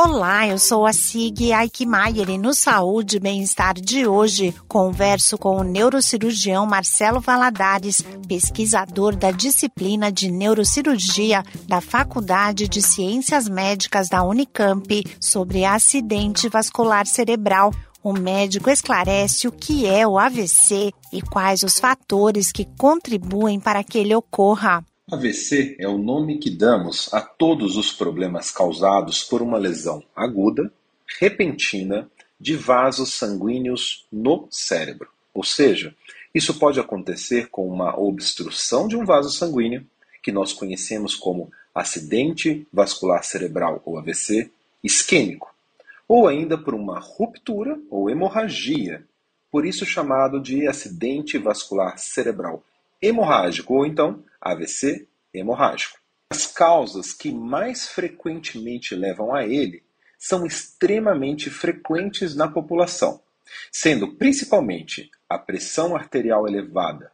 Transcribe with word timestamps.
Olá, 0.00 0.46
eu 0.46 0.60
sou 0.60 0.86
a 0.86 0.92
Sig 0.92 1.52
Aikmaier 1.52 2.30
e 2.30 2.38
no 2.38 2.54
Saúde 2.54 3.16
e 3.16 3.20
Bem-Estar 3.20 3.74
de 3.74 4.06
hoje 4.06 4.54
converso 4.68 5.36
com 5.36 5.56
o 5.56 5.64
neurocirurgião 5.64 6.64
Marcelo 6.64 7.18
Valadares, 7.18 8.00
pesquisador 8.28 9.16
da 9.16 9.32
disciplina 9.32 10.12
de 10.12 10.30
neurocirurgia 10.30 11.42
da 11.66 11.80
Faculdade 11.80 12.68
de 12.68 12.80
Ciências 12.80 13.48
Médicas 13.48 14.08
da 14.08 14.22
Unicamp, 14.22 15.04
sobre 15.20 15.64
acidente 15.64 16.48
vascular 16.48 17.04
cerebral. 17.04 17.72
O 18.00 18.12
médico 18.12 18.70
esclarece 18.70 19.48
o 19.48 19.52
que 19.52 19.84
é 19.84 20.06
o 20.06 20.16
AVC 20.16 20.92
e 21.12 21.20
quais 21.20 21.64
os 21.64 21.80
fatores 21.80 22.52
que 22.52 22.64
contribuem 22.78 23.58
para 23.58 23.82
que 23.82 23.98
ele 23.98 24.14
ocorra. 24.14 24.80
AVC 25.10 25.76
é 25.78 25.88
o 25.88 25.96
nome 25.96 26.36
que 26.36 26.50
damos 26.50 27.08
a 27.14 27.22
todos 27.22 27.78
os 27.78 27.90
problemas 27.90 28.50
causados 28.50 29.24
por 29.24 29.40
uma 29.40 29.56
lesão 29.56 30.02
aguda, 30.14 30.70
repentina, 31.18 32.10
de 32.38 32.54
vasos 32.54 33.14
sanguíneos 33.14 34.06
no 34.12 34.46
cérebro. 34.50 35.08
Ou 35.32 35.42
seja, 35.42 35.94
isso 36.34 36.58
pode 36.58 36.78
acontecer 36.78 37.48
com 37.48 37.66
uma 37.66 37.98
obstrução 37.98 38.86
de 38.86 38.98
um 38.98 39.06
vaso 39.06 39.30
sanguíneo, 39.30 39.86
que 40.22 40.30
nós 40.30 40.52
conhecemos 40.52 41.16
como 41.16 41.50
acidente 41.74 42.66
vascular 42.70 43.24
cerebral 43.24 43.80
ou 43.86 43.96
AVC, 43.96 44.50
isquêmico, 44.84 45.54
ou 46.06 46.28
ainda 46.28 46.58
por 46.58 46.74
uma 46.74 46.98
ruptura 46.98 47.80
ou 47.90 48.10
hemorragia, 48.10 49.02
por 49.50 49.64
isso 49.64 49.86
chamado 49.86 50.38
de 50.38 50.66
acidente 50.68 51.38
vascular 51.38 51.96
cerebral 51.96 52.62
hemorrágico 53.00 53.74
ou 53.74 53.86
então 53.86 54.22
AVC 54.40 55.06
hemorrágico. 55.32 55.98
As 56.30 56.46
causas 56.46 57.12
que 57.12 57.32
mais 57.32 57.88
frequentemente 57.88 58.94
levam 58.94 59.34
a 59.34 59.46
ele 59.46 59.82
são 60.18 60.44
extremamente 60.44 61.48
frequentes 61.48 62.34
na 62.34 62.48
população, 62.48 63.20
sendo 63.70 64.14
principalmente 64.14 65.10
a 65.28 65.38
pressão 65.38 65.94
arterial 65.94 66.46
elevada, 66.46 67.12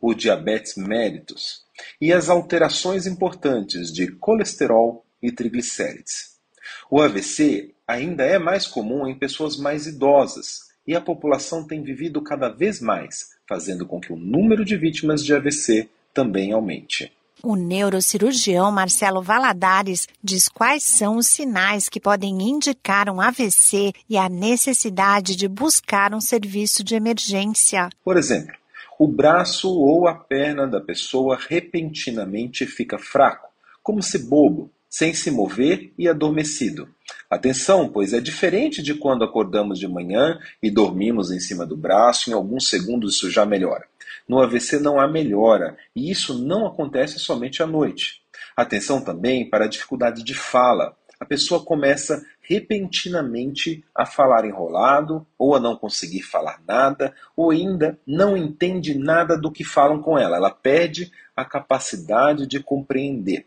o 0.00 0.14
diabetes 0.14 0.76
mellitus 0.76 1.64
e 2.00 2.12
as 2.12 2.28
alterações 2.28 3.06
importantes 3.06 3.92
de 3.92 4.12
colesterol 4.12 5.04
e 5.22 5.32
triglicérides. 5.32 6.36
O 6.90 7.00
AVC 7.00 7.74
ainda 7.86 8.24
é 8.24 8.38
mais 8.38 8.66
comum 8.66 9.06
em 9.06 9.18
pessoas 9.18 9.56
mais 9.56 9.86
idosas 9.86 10.72
e 10.86 10.94
a 10.94 11.00
população 11.00 11.66
tem 11.66 11.82
vivido 11.82 12.20
cada 12.22 12.48
vez 12.48 12.80
mais, 12.80 13.30
fazendo 13.48 13.86
com 13.86 14.00
que 14.00 14.12
o 14.12 14.16
número 14.16 14.64
de 14.64 14.76
vítimas 14.76 15.24
de 15.24 15.34
AVC 15.34 15.88
também 16.12 16.52
aumente. 16.52 17.12
O 17.42 17.56
neurocirurgião 17.56 18.70
Marcelo 18.70 19.20
Valadares 19.20 20.06
diz 20.22 20.48
quais 20.48 20.84
são 20.84 21.16
os 21.16 21.26
sinais 21.26 21.88
que 21.88 21.98
podem 21.98 22.40
indicar 22.40 23.10
um 23.10 23.20
AVC 23.20 23.92
e 24.08 24.16
a 24.16 24.28
necessidade 24.28 25.34
de 25.34 25.48
buscar 25.48 26.14
um 26.14 26.20
serviço 26.20 26.84
de 26.84 26.94
emergência. 26.94 27.88
Por 28.04 28.16
exemplo, 28.16 28.54
o 28.96 29.08
braço 29.08 29.68
ou 29.68 30.06
a 30.06 30.14
perna 30.14 30.68
da 30.68 30.80
pessoa 30.80 31.36
repentinamente 31.36 32.64
fica 32.64 32.96
fraco, 32.96 33.48
como 33.82 34.00
se 34.00 34.20
bobo, 34.20 34.70
sem 34.88 35.12
se 35.12 35.28
mover 35.28 35.92
e 35.98 36.06
adormecido. 36.06 36.88
Atenção, 37.28 37.88
pois 37.88 38.12
é 38.12 38.20
diferente 38.20 38.82
de 38.82 38.94
quando 38.94 39.24
acordamos 39.24 39.78
de 39.80 39.88
manhã 39.88 40.38
e 40.62 40.70
dormimos 40.70 41.32
em 41.32 41.40
cima 41.40 41.66
do 41.66 41.76
braço, 41.76 42.30
em 42.30 42.34
alguns 42.34 42.68
segundos 42.68 43.16
isso 43.16 43.28
já 43.30 43.44
melhora. 43.44 43.86
No 44.28 44.40
AVC 44.40 44.78
não 44.78 45.00
há 45.00 45.08
melhora, 45.08 45.76
e 45.94 46.10
isso 46.10 46.38
não 46.42 46.66
acontece 46.66 47.18
somente 47.18 47.62
à 47.62 47.66
noite. 47.66 48.22
Atenção 48.56 49.00
também 49.00 49.48
para 49.48 49.64
a 49.64 49.68
dificuldade 49.68 50.22
de 50.22 50.34
fala. 50.34 50.96
A 51.18 51.24
pessoa 51.24 51.64
começa 51.64 52.24
repentinamente 52.40 53.84
a 53.94 54.04
falar 54.04 54.44
enrolado, 54.44 55.24
ou 55.38 55.54
a 55.54 55.60
não 55.60 55.76
conseguir 55.76 56.22
falar 56.22 56.60
nada, 56.66 57.14
ou 57.36 57.50
ainda 57.50 57.98
não 58.06 58.36
entende 58.36 58.98
nada 58.98 59.38
do 59.38 59.50
que 59.50 59.64
falam 59.64 60.02
com 60.02 60.18
ela. 60.18 60.36
Ela 60.36 60.50
perde 60.50 61.12
a 61.36 61.44
capacidade 61.44 62.46
de 62.46 62.60
compreender. 62.60 63.46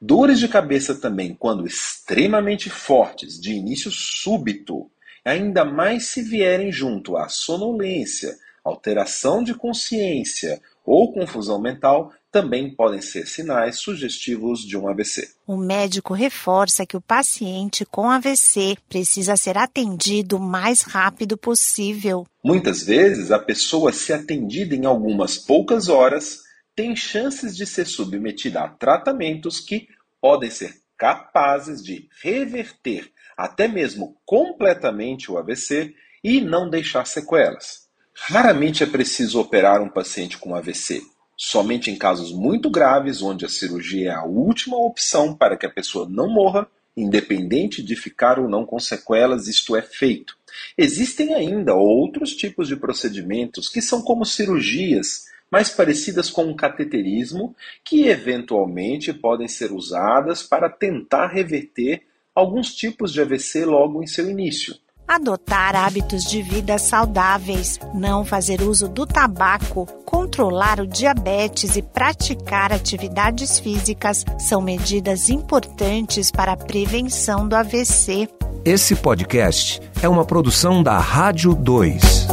Dores 0.00 0.38
de 0.38 0.48
cabeça 0.48 0.94
também, 0.94 1.34
quando 1.34 1.66
extremamente 1.66 2.70
fortes, 2.70 3.40
de 3.40 3.52
início 3.52 3.90
súbito, 3.90 4.90
ainda 5.24 5.64
mais 5.64 6.06
se 6.06 6.22
vierem 6.22 6.70
junto 6.70 7.16
à 7.16 7.28
sonolência, 7.28 8.36
alteração 8.68 9.42
de 9.42 9.54
consciência 9.54 10.60
ou 10.84 11.12
confusão 11.12 11.60
mental, 11.60 12.12
também 12.30 12.74
podem 12.74 13.00
ser 13.00 13.26
sinais 13.26 13.78
sugestivos 13.78 14.60
de 14.60 14.76
um 14.76 14.88
AVC. 14.88 15.28
O 15.46 15.56
médico 15.56 16.12
reforça 16.12 16.84
que 16.84 16.96
o 16.96 17.00
paciente 17.00 17.84
com 17.84 18.10
AVC 18.10 18.76
precisa 18.88 19.36
ser 19.36 19.56
atendido 19.56 20.36
o 20.36 20.40
mais 20.40 20.82
rápido 20.82 21.36
possível. 21.36 22.26
Muitas 22.44 22.82
vezes, 22.82 23.30
a 23.30 23.38
pessoa, 23.38 23.92
se 23.92 24.12
atendida 24.12 24.74
em 24.74 24.84
algumas 24.84 25.38
poucas 25.38 25.88
horas, 25.88 26.40
tem 26.74 26.94
chances 26.94 27.56
de 27.56 27.66
ser 27.66 27.86
submetida 27.86 28.60
a 28.60 28.68
tratamentos 28.68 29.60
que 29.60 29.88
podem 30.20 30.50
ser 30.50 30.74
capazes 30.98 31.82
de 31.82 32.08
reverter 32.22 33.10
até 33.36 33.68
mesmo 33.68 34.16
completamente 34.24 35.30
o 35.30 35.36
AVC 35.36 35.94
e 36.24 36.40
não 36.40 36.70
deixar 36.70 37.06
sequelas. 37.06 37.85
Raramente 38.18 38.82
é 38.82 38.86
preciso 38.86 39.38
operar 39.38 39.82
um 39.82 39.90
paciente 39.90 40.38
com 40.38 40.54
AVC. 40.54 41.02
Somente 41.36 41.90
em 41.90 41.96
casos 41.96 42.32
muito 42.32 42.70
graves, 42.70 43.20
onde 43.20 43.44
a 43.44 43.48
cirurgia 43.48 44.08
é 44.10 44.14
a 44.14 44.24
última 44.24 44.78
opção 44.78 45.34
para 45.34 45.56
que 45.56 45.66
a 45.66 45.70
pessoa 45.70 46.08
não 46.08 46.28
morra, 46.28 46.66
independente 46.96 47.82
de 47.82 47.94
ficar 47.94 48.38
ou 48.38 48.48
não 48.48 48.64
com 48.64 48.80
sequelas, 48.80 49.46
isto 49.46 49.76
é 49.76 49.82
feito. 49.82 50.36
Existem 50.78 51.34
ainda 51.34 51.74
outros 51.74 52.30
tipos 52.34 52.68
de 52.68 52.76
procedimentos 52.76 53.68
que 53.68 53.82
são 53.82 54.00
como 54.00 54.24
cirurgias 54.24 55.26
mais 55.50 55.70
parecidas 55.70 56.30
com 56.30 56.44
um 56.44 56.56
cateterismo, 56.56 57.54
que 57.84 58.08
eventualmente 58.08 59.12
podem 59.12 59.46
ser 59.46 59.72
usadas 59.72 60.42
para 60.42 60.70
tentar 60.70 61.28
reverter 61.28 62.02
alguns 62.34 62.74
tipos 62.74 63.12
de 63.12 63.20
AVC 63.20 63.66
logo 63.66 64.02
em 64.02 64.06
seu 64.06 64.28
início. 64.28 64.74
Adotar 65.08 65.76
hábitos 65.76 66.24
de 66.24 66.42
vida 66.42 66.78
saudáveis, 66.78 67.78
não 67.94 68.24
fazer 68.24 68.60
uso 68.60 68.88
do 68.88 69.06
tabaco, 69.06 69.86
controlar 70.04 70.80
o 70.80 70.86
diabetes 70.86 71.76
e 71.76 71.82
praticar 71.82 72.72
atividades 72.72 73.60
físicas 73.60 74.24
são 74.36 74.60
medidas 74.60 75.30
importantes 75.30 76.32
para 76.32 76.52
a 76.52 76.56
prevenção 76.56 77.46
do 77.46 77.54
AVC. 77.54 78.28
Esse 78.64 78.96
podcast 78.96 79.80
é 80.02 80.08
uma 80.08 80.24
produção 80.24 80.82
da 80.82 80.98
Rádio 80.98 81.54
2. 81.54 82.26